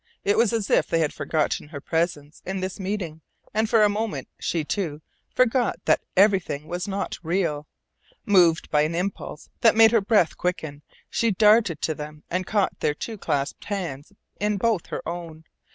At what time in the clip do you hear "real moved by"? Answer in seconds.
7.21-8.81